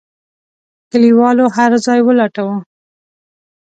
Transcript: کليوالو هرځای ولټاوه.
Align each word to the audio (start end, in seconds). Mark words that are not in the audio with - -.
کليوالو 0.91 1.45
هرځای 1.57 1.99
ولټاوه. 2.03 2.57